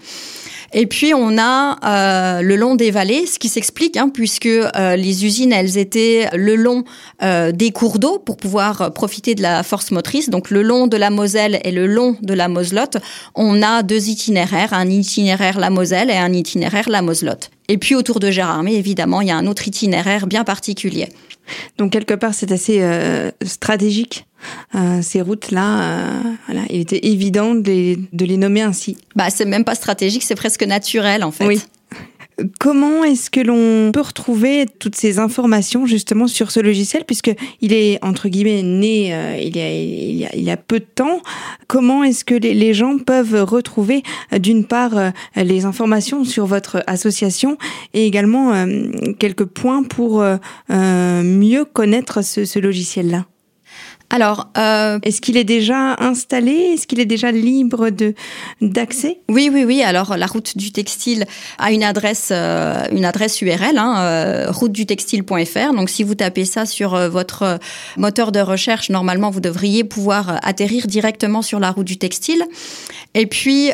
Et 0.72 0.86
puis 0.86 1.14
on 1.14 1.38
a 1.38 2.40
le 2.42 2.56
long 2.56 2.74
des 2.74 2.90
vallées, 2.90 3.26
ce 3.26 3.38
qui 3.38 3.48
s'explique, 3.48 3.96
hein, 3.96 4.10
puisque 4.12 4.48
les 4.74 5.24
usines, 5.24 5.52
elles 5.52 5.78
étaient 5.78 6.28
le 6.34 6.56
long 6.56 6.84
des 7.22 7.70
cours 7.70 7.98
d'eau 7.98 8.18
pour 8.18 8.36
pouvoir 8.36 8.92
profiter 8.92 9.34
de 9.34 9.42
la 9.42 9.62
force 9.62 9.90
motrice. 9.92 10.28
Donc 10.28 10.50
le 10.50 10.62
long 10.62 10.88
de 10.88 10.96
la 10.96 11.08
Moselle 11.08 11.60
et 11.62 11.70
le 11.70 11.86
long 11.86 12.16
de 12.20 12.34
la 12.34 12.48
Moselotte, 12.48 12.98
on 13.36 13.62
a 13.62 13.82
deux 13.84 14.08
itinéraires, 14.08 14.74
un 14.74 14.90
itinéraire 14.90 15.58
la 15.60 15.70
Moselle 15.70 16.10
et 16.10 16.16
un 16.16 16.32
itinéraire 16.32 16.90
la 16.90 17.00
Moselotte. 17.00 17.50
Et 17.68 17.78
puis 17.78 17.94
autour 17.94 18.20
de 18.20 18.30
Gérardmer, 18.30 18.74
évidemment, 18.74 19.20
il 19.20 19.28
y 19.28 19.30
a 19.30 19.36
un 19.36 19.46
autre 19.46 19.66
itinéraire 19.68 20.26
bien 20.26 20.44
particulier. 20.44 21.08
Donc 21.78 21.92
quelque 21.92 22.14
part, 22.14 22.34
c'est 22.34 22.52
assez 22.52 22.78
euh, 22.80 23.30
stratégique. 23.44 24.26
Euh, 24.74 25.00
ces 25.02 25.22
routes-là, 25.22 25.80
euh, 25.82 26.20
voilà, 26.46 26.62
il 26.70 26.80
était 26.80 27.06
évident 27.06 27.54
de 27.54 27.66
les, 27.66 27.98
de 28.12 28.24
les 28.24 28.36
nommer 28.36 28.62
ainsi. 28.62 28.96
Bah, 29.14 29.30
c'est 29.30 29.44
même 29.44 29.64
pas 29.64 29.74
stratégique, 29.74 30.22
c'est 30.22 30.34
presque 30.34 30.62
naturel 30.62 31.24
en 31.24 31.30
fait. 31.30 31.46
Oui. 31.46 31.60
Comment 32.60 33.02
est-ce 33.02 33.30
que 33.30 33.40
l'on 33.40 33.92
peut 33.92 34.02
retrouver 34.02 34.66
toutes 34.78 34.94
ces 34.94 35.18
informations 35.18 35.86
justement 35.86 36.26
sur 36.26 36.50
ce 36.50 36.60
logiciel 36.60 37.04
puisque 37.06 37.34
il 37.62 37.72
est 37.72 37.98
entre 38.04 38.28
guillemets 38.28 38.62
né 38.62 39.14
euh, 39.14 39.38
il, 39.40 39.56
y 39.56 39.60
a, 39.60 39.72
il, 39.72 40.16
y 40.16 40.26
a, 40.26 40.36
il, 40.36 40.42
y 40.42 40.50
a, 40.50 40.58
peu 40.58 40.80
de 40.80 40.84
temps. 40.84 41.22
Comment 41.66 42.04
est-ce 42.04 42.26
que 42.26 42.34
les, 42.34 42.74
gens 42.74 42.98
peuvent 42.98 43.42
retrouver 43.42 44.02
euh, 44.34 44.38
d'une 44.38 44.66
part 44.66 44.98
euh, 44.98 45.10
les 45.34 45.64
informations 45.64 46.24
sur 46.24 46.44
votre 46.44 46.82
association 46.86 47.56
et 47.94 48.06
également 48.06 48.66
quelques 49.18 49.44
points 49.44 49.82
pour 49.82 50.22
mieux 50.68 51.64
connaître 51.64 52.22
ce, 52.22 52.44
ce 52.44 52.58
logiciel-là? 52.58 53.24
Alors, 54.08 54.48
euh, 54.56 55.00
est-ce 55.02 55.20
qu'il 55.20 55.36
est 55.36 55.44
déjà 55.44 55.96
installé? 55.98 56.52
Est-ce 56.52 56.86
qu'il 56.86 57.00
est 57.00 57.06
déjà 57.06 57.32
libre 57.32 57.90
de 57.90 58.14
d'accès? 58.60 59.18
Oui, 59.28 59.50
oui, 59.52 59.64
oui. 59.64 59.82
Alors, 59.82 60.16
la 60.16 60.26
route 60.26 60.56
du 60.56 60.70
textile 60.70 61.26
a 61.58 61.72
une 61.72 61.82
adresse, 61.82 62.28
euh, 62.30 62.84
une 62.92 63.04
adresse 63.04 63.42
URL, 63.42 63.76
hein, 63.76 63.96
euh, 63.98 64.50
routedutextile.fr. 64.50 65.74
Donc, 65.74 65.90
si 65.90 66.04
vous 66.04 66.14
tapez 66.14 66.44
ça 66.44 66.66
sur 66.66 66.96
votre 67.10 67.58
moteur 67.96 68.30
de 68.30 68.38
recherche, 68.38 68.90
normalement, 68.90 69.30
vous 69.30 69.40
devriez 69.40 69.82
pouvoir 69.82 70.38
atterrir 70.44 70.86
directement 70.86 71.42
sur 71.42 71.58
la 71.58 71.72
route 71.72 71.86
du 71.86 71.96
textile. 71.98 72.44
Et 73.14 73.26
puis, 73.26 73.70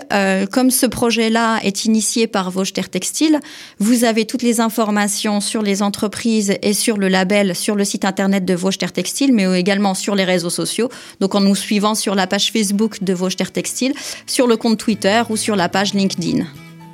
comme 0.50 0.70
ce 0.70 0.86
projet-là 0.86 1.58
est 1.62 1.84
initié 1.84 2.26
par 2.26 2.50
Vosger 2.50 2.84
Textile, 2.90 3.40
vous 3.78 4.04
avez 4.04 4.24
toutes 4.24 4.42
les 4.42 4.60
informations 4.60 5.40
sur 5.40 5.62
les 5.62 5.82
entreprises 5.82 6.54
et 6.62 6.72
sur 6.72 6.96
le 6.96 7.08
label 7.08 7.54
sur 7.56 7.74
le 7.74 7.84
site 7.84 8.04
internet 8.04 8.44
de 8.44 8.54
Vosger 8.54 8.90
Textile, 8.92 9.32
mais 9.32 9.58
également 9.58 9.94
sur 9.94 10.14
les 10.14 10.21
réseaux 10.24 10.50
sociaux. 10.50 10.88
Donc 11.20 11.34
en 11.34 11.40
nous 11.40 11.54
suivant 11.54 11.94
sur 11.94 12.14
la 12.14 12.26
page 12.26 12.50
Facebook 12.52 13.02
de 13.02 13.12
Vosger 13.12 13.46
Textile, 13.52 13.94
sur 14.26 14.46
le 14.46 14.56
compte 14.56 14.78
Twitter 14.78 15.22
ou 15.28 15.36
sur 15.36 15.56
la 15.56 15.68
page 15.68 15.94
LinkedIn. 15.94 16.44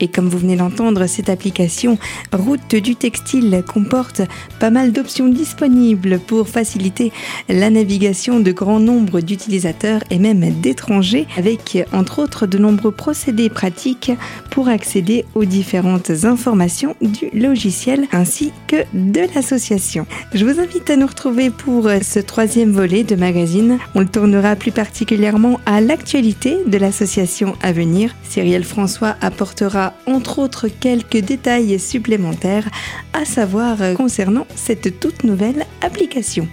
Et 0.00 0.08
comme 0.08 0.28
vous 0.28 0.38
venez 0.38 0.56
d'entendre, 0.56 1.06
cette 1.06 1.28
application 1.28 1.98
Route 2.32 2.74
du 2.74 2.94
textile 2.94 3.62
comporte 3.66 4.22
pas 4.60 4.70
mal 4.70 4.92
d'options 4.92 5.28
disponibles 5.28 6.18
pour 6.20 6.48
faciliter 6.48 7.12
la 7.48 7.70
navigation 7.70 8.40
de 8.40 8.52
grand 8.52 8.80
nombre 8.80 9.20
d'utilisateurs 9.20 10.02
et 10.10 10.18
même 10.18 10.60
d'étrangers, 10.60 11.26
avec 11.36 11.78
entre 11.92 12.20
autres 12.20 12.46
de 12.46 12.58
nombreux 12.58 12.92
procédés 12.92 13.50
pratiques 13.50 14.12
pour 14.50 14.68
accéder 14.68 15.24
aux 15.34 15.44
différentes 15.44 16.10
informations 16.24 16.94
du 17.00 17.30
logiciel 17.32 18.06
ainsi 18.12 18.52
que 18.66 18.76
de 18.94 19.22
l'association. 19.34 20.06
Je 20.34 20.44
vous 20.44 20.60
invite 20.60 20.90
à 20.90 20.96
nous 20.96 21.06
retrouver 21.06 21.50
pour 21.50 21.88
ce 22.02 22.18
troisième 22.18 22.72
volet 22.72 23.04
de 23.04 23.16
magazine. 23.16 23.78
On 23.94 24.00
le 24.00 24.08
tournera 24.08 24.56
plus 24.56 24.72
particulièrement 24.72 25.60
à 25.66 25.80
l'actualité 25.80 26.58
de 26.66 26.78
l'association 26.78 27.56
à 27.62 27.72
venir. 27.72 28.14
Cyrielle 28.28 28.64
François 28.64 29.16
apportera 29.20 29.87
entre 30.06 30.38
autres 30.38 30.68
quelques 30.68 31.18
détails 31.18 31.78
supplémentaires 31.78 32.68
à 33.12 33.24
savoir 33.24 33.78
concernant 33.96 34.46
cette 34.54 35.00
toute 35.00 35.24
nouvelle 35.24 35.66
application. 35.82 36.48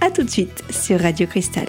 A 0.00 0.10
tout 0.10 0.22
de 0.22 0.30
suite 0.30 0.62
sur 0.70 1.00
Radio 1.00 1.26
Cristal. 1.26 1.68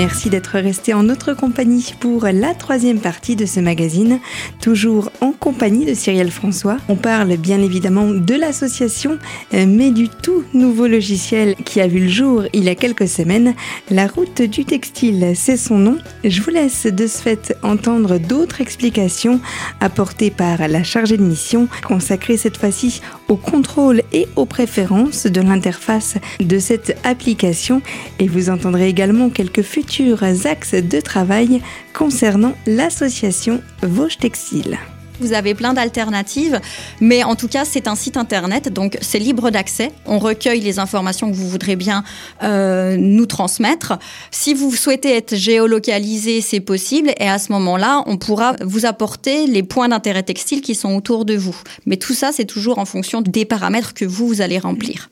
Merci 0.00 0.30
d'être 0.30 0.58
resté 0.58 0.94
en 0.94 1.02
notre 1.02 1.34
compagnie 1.34 1.92
pour 2.00 2.24
la 2.24 2.54
troisième 2.54 3.00
partie 3.00 3.36
de 3.36 3.44
ce 3.44 3.60
magazine, 3.60 4.18
toujours 4.58 5.12
en 5.20 5.32
compagnie 5.32 5.84
de 5.84 5.92
Cyrielle 5.92 6.30
François. 6.30 6.78
On 6.88 6.96
parle 6.96 7.36
bien 7.36 7.60
évidemment 7.60 8.08
de 8.08 8.34
l'association, 8.34 9.18
euh, 9.52 9.66
mais 9.68 9.90
du 9.90 10.08
tout 10.08 10.42
nouveau 10.54 10.86
logiciel 10.86 11.54
qui 11.66 11.82
a 11.82 11.86
vu 11.86 11.98
le 11.98 12.08
jour 12.08 12.44
il 12.54 12.64
y 12.64 12.70
a 12.70 12.74
quelques 12.74 13.08
semaines, 13.08 13.54
la 13.90 14.06
route 14.06 14.40
du 14.40 14.64
textile, 14.64 15.32
c'est 15.34 15.58
son 15.58 15.76
nom. 15.76 15.98
Je 16.24 16.40
vous 16.40 16.50
laisse 16.50 16.86
de 16.86 17.06
ce 17.06 17.20
fait 17.20 17.54
entendre 17.62 18.16
d'autres 18.16 18.62
explications 18.62 19.38
apportées 19.80 20.30
par 20.30 20.66
la 20.66 20.82
chargée 20.82 21.18
de 21.18 21.22
mission, 21.22 21.68
consacrée 21.86 22.38
cette 22.38 22.56
fois-ci 22.56 23.02
au 23.28 23.36
contrôle 23.36 24.00
et 24.14 24.28
aux 24.36 24.46
préférences 24.46 25.26
de 25.26 25.42
l'interface 25.42 26.14
de 26.40 26.58
cette 26.58 26.96
application. 27.04 27.82
Et 28.18 28.28
vous 28.28 28.48
entendrez 28.48 28.88
également 28.88 29.28
quelques 29.28 29.60
futurs 29.90 30.46
axes 30.46 30.74
de 30.74 31.00
travail 31.00 31.60
concernant 31.92 32.54
l'association 32.66 33.60
Vosges 33.82 34.18
Textile. 34.18 34.78
Vous 35.20 35.34
avez 35.34 35.54
plein 35.54 35.74
d'alternatives, 35.74 36.60
mais 37.00 37.22
en 37.24 37.36
tout 37.36 37.48
cas, 37.48 37.64
c'est 37.64 37.88
un 37.88 37.94
site 37.94 38.16
internet, 38.16 38.72
donc 38.72 38.96
c'est 39.02 39.18
libre 39.18 39.50
d'accès. 39.50 39.92
On 40.06 40.18
recueille 40.18 40.60
les 40.60 40.78
informations 40.78 41.30
que 41.30 41.36
vous 41.36 41.48
voudrez 41.48 41.76
bien 41.76 42.04
euh, 42.42 42.96
nous 42.96 43.26
transmettre. 43.26 43.98
Si 44.30 44.54
vous 44.54 44.74
souhaitez 44.74 45.14
être 45.14 45.36
géolocalisé, 45.36 46.40
c'est 46.40 46.60
possible, 46.60 47.12
et 47.18 47.28
à 47.28 47.38
ce 47.38 47.52
moment-là, 47.52 48.02
on 48.06 48.16
pourra 48.16 48.56
vous 48.64 48.86
apporter 48.86 49.46
les 49.46 49.62
points 49.62 49.88
d'intérêt 49.88 50.22
textile 50.22 50.62
qui 50.62 50.74
sont 50.74 50.94
autour 50.94 51.24
de 51.24 51.36
vous. 51.36 51.56
Mais 51.84 51.96
tout 51.96 52.14
ça, 52.14 52.30
c'est 52.32 52.46
toujours 52.46 52.78
en 52.78 52.86
fonction 52.86 53.20
des 53.20 53.44
paramètres 53.44 53.94
que 53.94 54.04
vous, 54.04 54.26
vous 54.26 54.40
allez 54.40 54.58
remplir. 54.58 55.10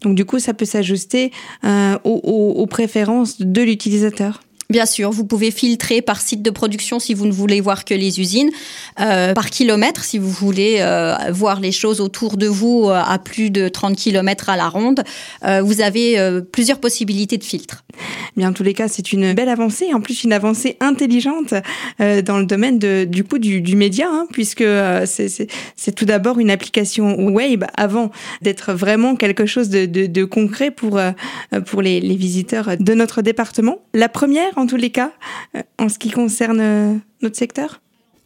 Donc 0.00 0.14
du 0.14 0.24
coup, 0.24 0.38
ça 0.38 0.54
peut 0.54 0.64
s'ajuster 0.64 1.32
euh, 1.64 1.98
aux, 2.04 2.14
aux 2.14 2.66
préférences 2.66 3.40
de 3.40 3.62
l'utilisateur. 3.62 4.40
Bien 4.70 4.86
sûr, 4.86 5.10
vous 5.10 5.24
pouvez 5.24 5.50
filtrer 5.50 6.00
par 6.00 6.20
site 6.20 6.42
de 6.42 6.50
production 6.50 7.00
si 7.00 7.12
vous 7.12 7.26
ne 7.26 7.32
voulez 7.32 7.60
voir 7.60 7.84
que 7.84 7.92
les 7.92 8.20
usines, 8.20 8.50
euh, 9.00 9.34
par 9.34 9.50
kilomètre 9.50 10.04
si 10.04 10.16
vous 10.16 10.30
voulez 10.30 10.76
euh, 10.78 11.16
voir 11.32 11.58
les 11.58 11.72
choses 11.72 12.00
autour 12.00 12.36
de 12.36 12.46
vous 12.46 12.84
euh, 12.84 12.94
à 12.94 13.18
plus 13.18 13.50
de 13.50 13.68
30 13.68 13.96
km 13.96 14.48
à 14.48 14.56
la 14.56 14.68
ronde. 14.68 15.02
Vous 15.62 15.80
avez 15.80 16.16
plusieurs 16.52 16.78
possibilités 16.78 17.36
de 17.36 17.44
filtre. 17.44 17.84
Bien, 18.36 18.50
en 18.50 18.52
tous 18.52 18.62
les 18.62 18.74
cas, 18.74 18.86
c'est 18.86 19.12
une 19.12 19.32
belle 19.32 19.48
avancée, 19.48 19.92
en 19.92 20.00
plus 20.00 20.22
une 20.22 20.32
avancée 20.32 20.76
intelligente 20.80 21.54
dans 21.98 22.38
le 22.38 22.44
domaine 22.44 22.78
du 22.78 23.24
coup 23.24 23.38
du, 23.38 23.74
média, 23.74 24.06
hein, 24.08 24.26
puisque 24.30 24.64
c'est 25.04 25.94
tout 25.94 26.04
d'abord 26.04 26.38
une 26.38 26.50
application 26.50 27.16
web 27.28 27.64
avant 27.76 28.10
d'être 28.42 28.72
vraiment 28.72 29.16
quelque 29.16 29.46
chose 29.46 29.70
de 29.70 30.24
concret 30.24 30.70
pour, 30.70 31.00
pour 31.66 31.82
les, 31.82 32.00
les 32.00 32.16
visiteurs 32.16 32.76
de 32.78 32.94
notre 32.94 33.22
département. 33.22 33.78
La 33.94 34.08
première, 34.08 34.58
en 34.60 34.66
tous 34.66 34.76
les 34.76 34.90
cas, 34.90 35.12
euh, 35.56 35.62
en 35.78 35.88
ce 35.88 35.98
qui 35.98 36.10
concerne 36.10 36.60
euh, 36.60 36.94
notre 37.22 37.36
secteur? 37.36 37.80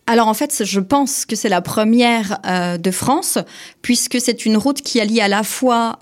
Alors 0.07 0.29
en 0.29 0.35
fait, 0.35 0.65
je 0.67 0.81
pense 0.81 1.25
que 1.25 1.35
c'est 1.35 1.49
la 1.49 1.63
première 1.63 2.39
euh, 2.45 2.77
de 2.77 2.91
France, 2.91 3.39
puisque 3.81 4.21
c'est 4.21 4.45
une 4.45 4.59
route 4.59 4.83
qui 4.83 5.01
allie 5.01 5.23
à 5.23 5.29
la 5.29 5.43
fois 5.43 5.99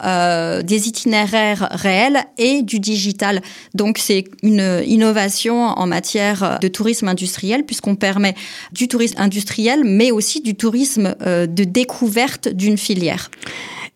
des 0.64 0.88
itinéraires 0.88 1.68
réels 1.70 2.24
et 2.36 2.62
du 2.62 2.80
digital. 2.80 3.42
Donc 3.74 3.98
c'est 3.98 4.24
une 4.42 4.82
innovation 4.84 5.66
en 5.66 5.86
matière 5.86 6.58
de 6.60 6.66
tourisme 6.66 7.06
industriel, 7.06 7.64
puisqu'on 7.64 7.94
permet 7.94 8.34
du 8.72 8.88
tourisme 8.88 9.20
industriel, 9.20 9.82
mais 9.84 10.10
aussi 10.10 10.40
du 10.40 10.56
tourisme 10.56 11.14
de 11.20 11.64
découverte 11.64 12.48
d'une 12.48 12.78
filière. 12.78 13.30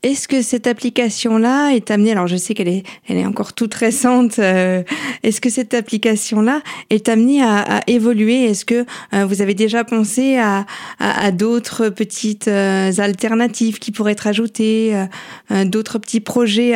Est-ce 0.03 0.29
que 0.29 0.43
cette 0.43 0.67
application-là 0.67 1.71
est 1.75 1.91
amenée, 1.91 2.13
alors 2.13 2.27
je 2.27 2.37
sais 2.37 2.55
qu'elle 2.55 2.69
est, 2.69 2.85
elle 3.09 3.17
est 3.17 3.27
encore 3.27 3.55
toute 3.55 3.75
récente, 3.75 4.39
euh, 4.39 4.83
est-ce 5.23 5.41
que 5.41 5.51
cette 5.51 5.75
application-là 5.75 6.63
est 6.91 7.09
amenée 7.09 7.43
à, 7.43 7.79
à 7.79 7.81
évoluer? 7.87 8.45
Est-ce 8.45 8.65
que 8.65 8.85
euh, 9.15 9.25
vous 9.27 9.43
avez 9.43 9.55
déjà 9.55 9.85
pensé 9.85 10.39
à, 10.39 10.65
d'autres 11.33 11.89
petites 11.89 12.49
euh, 12.49 12.93
alternatives 12.99 13.79
qui 13.79 13.91
pourraient 13.91 14.13
être 14.13 14.27
ajoutées, 14.27 15.07
d'autres 15.51 15.99
petits 15.99 16.21
projets 16.21 16.75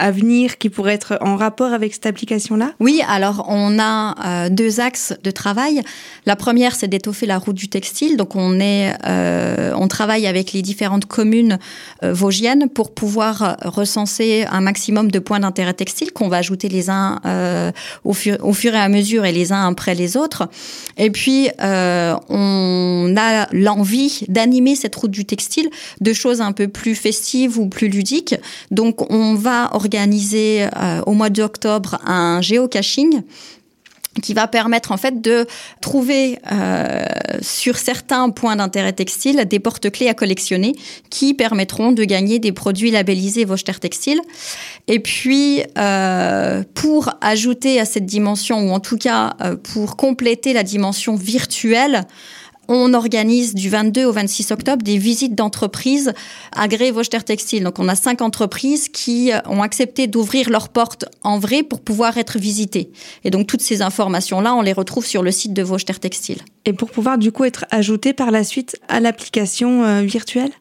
à, 0.00 0.12
qui 0.58 0.70
pourraient 0.70 0.94
être 0.94 1.18
en 1.20 1.36
rapport 1.36 1.72
avec 1.72 1.94
cette 1.94 2.06
application-là 2.06 2.72
Oui, 2.80 3.00
alors 3.08 3.46
on 3.48 3.78
a 3.78 4.48
deux 4.48 4.80
axes 4.80 5.14
de 5.22 5.30
travail. 5.30 5.82
La 6.26 6.36
première, 6.36 6.74
c'est 6.74 6.88
d'étoffer 6.88 7.26
la 7.26 7.38
route 7.38 7.56
du 7.56 7.68
textile. 7.68 8.16
Donc 8.16 8.34
on 8.36 8.60
est, 8.60 8.94
on 9.06 9.88
travaille 9.88 10.26
avec 10.26 10.52
les 10.52 10.62
différentes 10.62 11.06
communes 11.06 11.58
vosgiennes 12.02 12.68
pour 12.68 12.92
pouvoir 12.92 13.56
recenser 13.64 14.46
un 14.50 14.60
maximum 14.60 15.10
de 15.10 15.18
points 15.18 15.40
d'intérêt 15.40 15.74
textile 15.74 16.12
qu'on 16.12 16.28
va 16.28 16.38
ajouter 16.38 16.68
les 16.68 16.90
uns 16.90 17.20
au, 18.04 18.12
fur, 18.12 18.36
au 18.42 18.52
fur 18.52 18.74
et 18.74 18.78
à 18.78 18.88
mesure 18.88 19.24
et 19.24 19.32
les 19.32 19.52
uns 19.52 19.68
après 19.68 19.94
les 19.94 20.16
autres. 20.16 20.48
Et 20.96 21.10
puis 21.10 21.48
on 21.60 23.14
a 23.16 23.46
l'envie 23.52 24.24
d'animer 24.28 24.74
cette 24.74 24.96
route 24.96 25.10
du 25.10 25.24
textile 25.24 25.68
de 26.00 26.12
choses 26.12 26.40
un 26.40 26.52
peu 26.52 26.68
plus 26.68 26.94
festives 26.94 27.58
ou 27.58 27.68
plus 27.68 27.88
ludiques. 27.88 28.34
Donc 28.70 29.10
on 29.10 29.34
va 29.34 29.74
organiser 29.74 29.89
euh, 29.94 31.00
au 31.06 31.12
mois 31.12 31.30
d'octobre 31.30 31.98
un 32.04 32.40
géocaching 32.40 33.22
qui 34.22 34.34
va 34.34 34.48
permettre 34.48 34.90
en 34.90 34.96
fait 34.96 35.22
de 35.22 35.46
trouver 35.80 36.38
euh, 36.50 37.04
sur 37.40 37.76
certains 37.76 38.28
points 38.30 38.56
d'intérêt 38.56 38.92
textile 38.92 39.44
des 39.44 39.60
porte-clés 39.60 40.08
à 40.08 40.14
collectionner 40.14 40.74
qui 41.10 41.32
permettront 41.32 41.92
de 41.92 42.02
gagner 42.04 42.40
des 42.40 42.50
produits 42.50 42.90
labellisés 42.90 43.44
Vauchter 43.44 43.74
Textile. 43.74 44.20
Et 44.88 44.98
puis 44.98 45.62
euh, 45.78 46.64
pour 46.74 47.10
ajouter 47.20 47.78
à 47.78 47.84
cette 47.84 48.06
dimension 48.06 48.68
ou 48.68 48.72
en 48.72 48.80
tout 48.80 48.98
cas 48.98 49.36
pour 49.72 49.96
compléter 49.96 50.52
la 50.52 50.64
dimension 50.64 51.14
virtuelle, 51.14 52.04
on 52.70 52.94
organise 52.94 53.54
du 53.54 53.68
22 53.68 54.04
au 54.04 54.12
26 54.12 54.52
octobre 54.52 54.82
des 54.82 54.96
visites 54.96 55.34
d'entreprises 55.34 56.12
agréées 56.52 56.92
Vauchter 56.92 57.20
Textile. 57.20 57.64
Donc 57.64 57.80
on 57.80 57.88
a 57.88 57.96
cinq 57.96 58.22
entreprises 58.22 58.88
qui 58.88 59.32
ont 59.46 59.62
accepté 59.62 60.06
d'ouvrir 60.06 60.48
leurs 60.50 60.68
portes 60.68 61.04
en 61.24 61.40
vrai 61.40 61.64
pour 61.64 61.80
pouvoir 61.80 62.16
être 62.16 62.38
visitées. 62.38 62.92
Et 63.24 63.30
donc 63.30 63.48
toutes 63.48 63.60
ces 63.60 63.82
informations-là, 63.82 64.54
on 64.54 64.62
les 64.62 64.72
retrouve 64.72 65.04
sur 65.04 65.24
le 65.24 65.32
site 65.32 65.52
de 65.52 65.62
Vauchter 65.62 65.94
Textile. 65.94 66.38
Et 66.64 66.72
pour 66.72 66.90
pouvoir 66.90 67.18
du 67.18 67.32
coup 67.32 67.44
être 67.44 67.64
ajoutées 67.70 68.12
par 68.12 68.30
la 68.30 68.44
suite 68.44 68.76
à 68.88 69.00
l'application 69.00 69.82
euh, 69.82 70.02
virtuelle? 70.02 70.52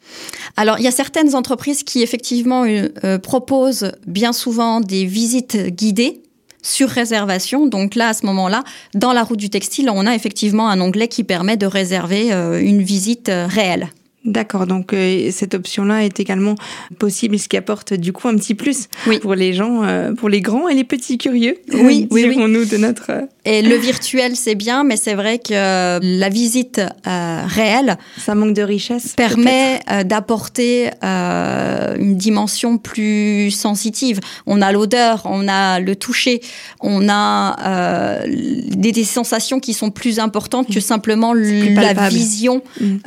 Alors 0.57 0.79
il 0.79 0.85
y 0.85 0.87
a 0.87 0.91
certaines 0.91 1.35
entreprises 1.35 1.83
qui 1.83 2.01
effectivement 2.01 2.63
euh, 2.63 2.89
euh, 3.03 3.19
proposent 3.19 3.91
bien 4.07 4.33
souvent 4.33 4.81
des 4.81 5.05
visites 5.05 5.57
guidées 5.67 6.23
sur 6.61 6.89
réservation. 6.89 7.67
Donc 7.67 7.95
là, 7.95 8.09
à 8.09 8.13
ce 8.13 8.25
moment-là, 8.25 8.63
dans 8.93 9.13
la 9.13 9.23
route 9.23 9.39
du 9.39 9.49
textile, 9.49 9.89
on 9.89 10.05
a 10.05 10.15
effectivement 10.15 10.69
un 10.69 10.81
onglet 10.81 11.07
qui 11.07 11.23
permet 11.23 11.57
de 11.57 11.65
réserver 11.65 12.33
euh, 12.33 12.61
une 12.61 12.81
visite 12.81 13.29
euh, 13.29 13.47
réelle. 13.47 13.89
D'accord, 14.25 14.67
donc 14.67 14.93
euh, 14.93 15.29
cette 15.31 15.53
option-là 15.53 16.03
est 16.03 16.19
également 16.19 16.55
possible, 16.97 17.39
ce 17.39 17.47
qui 17.47 17.57
apporte 17.57 17.93
du 17.93 18.11
coup 18.11 18.27
un 18.27 18.35
petit 18.35 18.55
plus 18.55 18.89
pour 19.21 19.33
les 19.35 19.53
gens, 19.53 19.83
pour 20.17 20.29
les 20.29 20.41
grands 20.41 20.67
et 20.67 20.75
les 20.75 20.83
petits 20.83 21.17
curieux. 21.17 21.57
Oui, 21.73 22.07
oui, 22.11 22.25
oui. 22.27 22.37
nous 22.49 22.65
de 22.65 22.77
notre 22.77 23.11
et 23.45 23.63
le 23.63 23.75
virtuel, 23.77 24.35
c'est 24.35 24.53
bien, 24.53 24.83
mais 24.83 24.95
c'est 24.95 25.15
vrai 25.15 25.39
que 25.39 25.99
la 26.01 26.29
visite 26.29 26.79
euh, 27.07 27.41
réelle, 27.47 27.97
ça 28.17 28.35
manque 28.35 28.53
de 28.53 28.61
richesse, 28.61 29.13
permet 29.15 29.79
euh, 29.89 30.03
d'apporter 30.03 30.91
euh, 31.03 31.95
une 31.97 32.15
dimension 32.15 32.77
plus 32.77 33.49
sensitive. 33.49 34.19
On 34.45 34.61
a 34.61 34.71
l'odeur, 34.71 35.23
on 35.25 35.47
a 35.47 35.79
le 35.79 35.95
toucher, 35.95 36.41
on 36.81 37.09
a 37.09 38.19
des, 38.27 38.91
des, 38.91 39.03
sensations 39.03 39.59
qui 39.59 39.73
sont 39.73 39.89
plus 39.89 40.19
importantes 40.19 40.71
que 40.71 40.79
simplement 40.79 41.33
la 41.33 42.09
vision 42.09 42.61
mm. 42.79 42.97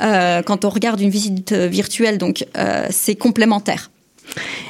quand 0.45 0.65
on 0.65 0.69
regarde 0.69 0.99
une 1.03 1.09
visite 1.09 1.53
virtuelle. 1.53 2.17
Donc, 2.17 2.45
c'est 2.89 3.15
complémentaire. 3.15 3.89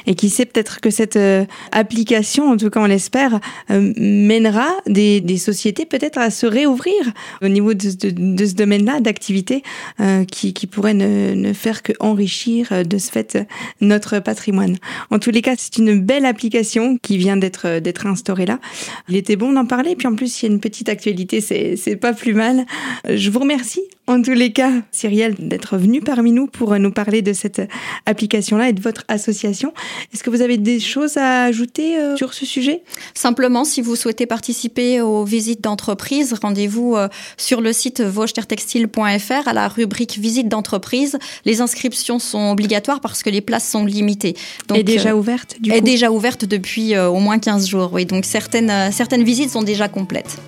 Et 0.06 0.14
qui 0.14 0.28
sait 0.28 0.44
peut-être 0.44 0.80
que 0.80 0.90
cette 0.90 1.16
euh, 1.16 1.44
application, 1.72 2.50
en 2.50 2.56
tout 2.56 2.70
cas 2.70 2.80
on 2.80 2.86
l'espère, 2.86 3.40
euh, 3.70 3.92
mènera 3.96 4.68
des, 4.86 5.22
sociétés 5.38 5.84
peut-être 5.86 6.18
à 6.18 6.30
se 6.30 6.46
réouvrir 6.46 6.94
au 7.42 7.48
niveau 7.48 7.74
de, 7.74 7.90
ce 7.90 8.54
domaine-là 8.54 9.00
d'activité 9.00 9.62
euh, 10.00 10.24
qui, 10.24 10.54
qui 10.54 10.66
pourrait 10.66 10.94
ne, 10.94 11.34
ne 11.34 11.52
faire 11.52 11.82
que 11.82 11.92
enrichir 12.00 12.84
de 12.84 12.98
ce 12.98 13.10
fait 13.10 13.38
notre 13.80 14.20
patrimoine. 14.20 14.76
En 15.10 15.18
tous 15.18 15.30
les 15.30 15.42
cas, 15.42 15.54
c'est 15.56 15.78
une 15.78 15.98
belle 16.00 16.24
application 16.24 16.98
qui 16.98 17.18
vient 17.18 17.36
d'être 17.36 17.78
d'être 17.80 18.06
instaurée 18.06 18.46
là. 18.46 18.60
Il 19.08 19.16
était 19.16 19.36
bon 19.36 19.52
d'en 19.52 19.66
parler, 19.66 19.96
puis 19.96 20.06
en 20.06 20.14
plus 20.14 20.42
il 20.42 20.46
y 20.46 20.48
a 20.48 20.52
une 20.52 20.60
petite 20.60 20.88
actualité, 20.88 21.40
c'est 21.40 21.96
pas 21.96 22.12
plus 22.12 22.34
mal. 22.34 22.64
Je 23.08 23.30
vous 23.30 23.40
remercie 23.40 23.82
en 24.06 24.20
tous 24.20 24.32
les 24.32 24.52
cas, 24.52 24.70
Cyrielle, 24.90 25.34
d'être 25.38 25.78
venu 25.78 26.02
parmi 26.02 26.30
nous 26.30 26.46
pour 26.46 26.78
nous 26.78 26.90
parler 26.90 27.22
de 27.22 27.32
cette 27.32 27.62
application-là 28.04 28.68
et 28.68 28.72
de 28.74 28.80
votre 28.82 29.04
association. 29.08 29.72
Est-ce 30.12 30.22
que 30.22 30.28
vous 30.28 30.42
avez 30.42 30.58
des 30.58 30.78
choses 30.78 31.16
à 31.16 31.44
ajouter 31.44 31.98
euh, 31.98 32.14
sur 32.16 32.34
ce 32.34 32.44
sujet? 32.44 32.82
Simplement, 33.14 33.64
si 33.64 33.80
vous 33.80 33.96
souhaitez 33.96 34.26
participer 34.26 35.00
aux 35.00 35.24
visites 35.24 35.62
d'entreprise, 35.62 36.34
rendez-vous 36.34 36.96
euh, 36.96 37.08
sur 37.38 37.62
le 37.62 37.72
site 37.72 38.02
vauchetertextile.fr 38.02 39.48
à 39.48 39.52
la 39.54 39.68
rubrique 39.68 40.18
visite 40.18 40.48
d'entreprise. 40.48 41.18
Les 41.46 41.62
inscriptions 41.62 42.18
sont 42.18 42.50
obligatoires 42.50 43.00
parce 43.00 43.22
que 43.22 43.30
les 43.30 43.40
places 43.40 43.68
sont 43.68 43.86
limitées. 43.86 44.36
Donc, 44.68 44.78
est 44.78 44.82
déjà 44.82 45.16
ouverte 45.16 45.56
du 45.60 45.72
Est 45.72 45.80
déjà 45.80 46.10
ouverte 46.10 46.44
depuis 46.44 46.94
euh, 46.94 47.08
au 47.08 47.20
moins 47.20 47.38
15 47.38 47.66
jours, 47.66 47.90
oui. 47.94 48.04
Donc 48.04 48.26
certaines, 48.26 48.92
certaines 48.92 49.24
visites 49.24 49.50
sont 49.50 49.62
déjà 49.62 49.88
complètes. 49.88 50.38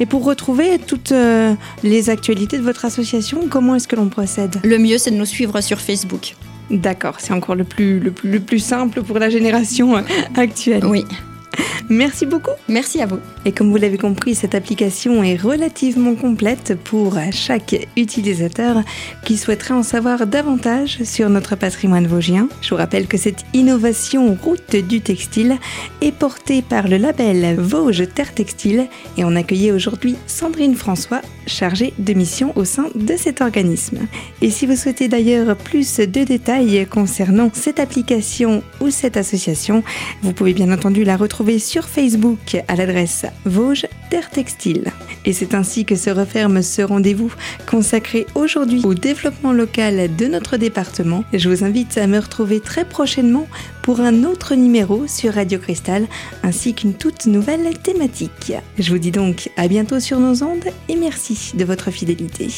Et 0.00 0.06
pour 0.06 0.24
retrouver 0.24 0.78
toutes 0.78 1.12
euh, 1.12 1.54
les 1.82 2.10
actualités 2.10 2.58
de 2.58 2.62
votre 2.62 2.84
association, 2.84 3.46
comment 3.48 3.74
est-ce 3.74 3.88
que 3.88 3.96
l'on 3.96 4.08
procède? 4.08 4.56
Le 4.64 4.78
mieux, 4.78 4.98
c'est 4.98 5.10
de 5.10 5.16
nous 5.16 5.24
suivre 5.24 5.60
sur 5.60 5.80
Facebook. 5.80 6.34
D'accord, 6.70 7.16
c'est 7.18 7.32
encore 7.32 7.54
le 7.54 7.64
plus, 7.64 8.00
le, 8.00 8.10
plus, 8.10 8.30
le 8.30 8.40
plus 8.40 8.58
simple 8.58 9.02
pour 9.02 9.18
la 9.18 9.28
génération 9.28 9.96
euh, 9.96 10.02
actuelle. 10.36 10.84
Oui. 10.84 11.04
Merci 11.88 12.24
beaucoup. 12.26 12.52
Merci 12.68 13.02
à 13.02 13.06
vous. 13.06 13.18
Et 13.44 13.52
comme 13.52 13.70
vous 13.70 13.76
l'avez 13.76 13.98
compris, 13.98 14.34
cette 14.34 14.54
application 14.54 15.22
est 15.22 15.36
relativement 15.36 16.14
complète 16.14 16.78
pour 16.82 17.18
chaque 17.30 17.88
utilisateur 17.96 18.82
qui 19.24 19.36
souhaiterait 19.36 19.74
en 19.74 19.82
savoir 19.82 20.26
davantage 20.26 21.02
sur 21.04 21.28
notre 21.28 21.56
patrimoine 21.56 22.06
vosgien. 22.06 22.48
Je 22.62 22.70
vous 22.70 22.76
rappelle 22.76 23.06
que 23.06 23.18
cette 23.18 23.44
innovation 23.52 24.36
route 24.42 24.76
du 24.76 25.00
textile 25.00 25.58
est 26.00 26.12
portée 26.12 26.62
par 26.62 26.88
le 26.88 26.96
label 26.96 27.56
Vosges 27.58 28.08
Terre 28.14 28.34
Textile 28.34 28.88
et 29.16 29.24
on 29.24 29.36
accueillait 29.36 29.72
aujourd'hui 29.72 30.16
Sandrine 30.26 30.74
François, 30.74 31.20
chargée 31.46 31.92
de 31.98 32.12
mission 32.14 32.52
au 32.56 32.64
sein 32.64 32.86
de 32.94 33.16
cet 33.16 33.40
organisme. 33.40 33.98
Et 34.40 34.50
si 34.50 34.66
vous 34.66 34.76
souhaitez 34.76 35.08
d'ailleurs 35.08 35.56
plus 35.56 35.98
de 35.98 36.24
détails 36.24 36.86
concernant 36.90 37.50
cette 37.52 37.78
application 37.78 38.62
ou 38.80 38.90
cette 38.90 39.16
association, 39.16 39.82
vous 40.22 40.32
pouvez 40.32 40.54
bien 40.54 40.72
entendu 40.72 41.04
la 41.04 41.16
sur 41.52 41.84
Facebook 41.84 42.56
à 42.68 42.74
l'adresse 42.74 43.26
Vosges 43.44 43.86
Terre 44.08 44.30
Textile. 44.30 44.92
Et 45.26 45.32
c'est 45.32 45.54
ainsi 45.54 45.84
que 45.84 45.94
se 45.94 46.08
referme 46.08 46.62
ce 46.62 46.80
rendez-vous 46.82 47.32
consacré 47.66 48.26
aujourd'hui 48.34 48.80
au 48.84 48.94
développement 48.94 49.52
local 49.52 50.14
de 50.16 50.26
notre 50.26 50.56
département. 50.56 51.22
Je 51.32 51.48
vous 51.48 51.62
invite 51.62 51.98
à 51.98 52.06
me 52.06 52.18
retrouver 52.18 52.60
très 52.60 52.84
prochainement 52.86 53.46
pour 53.82 54.00
un 54.00 54.24
autre 54.24 54.54
numéro 54.54 55.06
sur 55.06 55.34
Radio 55.34 55.58
Cristal 55.58 56.06
ainsi 56.42 56.74
qu'une 56.74 56.94
toute 56.94 57.26
nouvelle 57.26 57.78
thématique. 57.78 58.54
Je 58.78 58.90
vous 58.90 58.98
dis 58.98 59.10
donc 59.10 59.50
à 59.56 59.68
bientôt 59.68 60.00
sur 60.00 60.20
nos 60.20 60.42
ondes 60.42 60.70
et 60.88 60.96
merci 60.96 61.52
de 61.54 61.64
votre 61.64 61.90
fidélité. 61.90 62.48